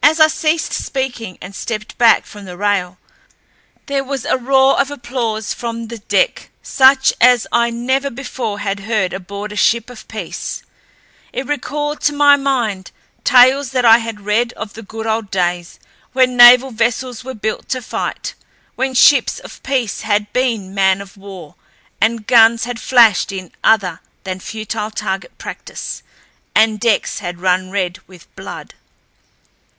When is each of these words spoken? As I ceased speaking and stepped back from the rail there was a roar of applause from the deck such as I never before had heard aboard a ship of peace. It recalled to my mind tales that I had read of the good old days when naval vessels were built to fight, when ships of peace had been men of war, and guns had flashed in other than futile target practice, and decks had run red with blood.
As 0.00 0.20
I 0.20 0.28
ceased 0.28 0.72
speaking 0.72 1.36
and 1.42 1.54
stepped 1.54 1.98
back 1.98 2.24
from 2.24 2.46
the 2.46 2.56
rail 2.56 2.96
there 3.86 4.02
was 4.02 4.24
a 4.24 4.38
roar 4.38 4.80
of 4.80 4.90
applause 4.90 5.52
from 5.52 5.88
the 5.88 5.98
deck 5.98 6.48
such 6.62 7.12
as 7.20 7.46
I 7.52 7.68
never 7.68 8.08
before 8.08 8.60
had 8.60 8.80
heard 8.80 9.12
aboard 9.12 9.52
a 9.52 9.56
ship 9.56 9.90
of 9.90 10.08
peace. 10.08 10.62
It 11.30 11.46
recalled 11.46 12.00
to 12.02 12.14
my 12.14 12.36
mind 12.36 12.90
tales 13.22 13.72
that 13.72 13.84
I 13.84 13.98
had 13.98 14.22
read 14.22 14.54
of 14.54 14.72
the 14.72 14.82
good 14.82 15.06
old 15.06 15.30
days 15.30 15.78
when 16.14 16.38
naval 16.38 16.70
vessels 16.70 17.22
were 17.22 17.34
built 17.34 17.68
to 17.70 17.82
fight, 17.82 18.32
when 18.76 18.94
ships 18.94 19.38
of 19.38 19.62
peace 19.62 20.00
had 20.02 20.32
been 20.32 20.74
men 20.74 21.02
of 21.02 21.18
war, 21.18 21.54
and 22.00 22.26
guns 22.26 22.64
had 22.64 22.80
flashed 22.80 23.30
in 23.30 23.52
other 23.62 24.00
than 24.24 24.40
futile 24.40 24.90
target 24.90 25.36
practice, 25.36 26.02
and 26.54 26.80
decks 26.80 27.18
had 27.18 27.40
run 27.42 27.70
red 27.70 27.98
with 28.06 28.34
blood. 28.36 28.72